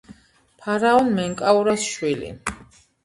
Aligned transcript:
ფარაონ 0.61 1.11
მენკაურას 1.19 1.85
შვილი. 1.91 2.33